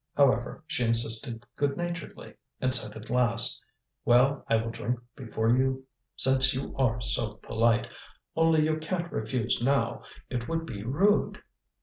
[0.17, 3.63] However, she insisted good naturedly, and said at last:
[4.03, 5.85] "Well, I will drink before you
[6.15, 7.85] since you are so polite.
[8.35, 11.43] Only you can't refuse now, it would be rude."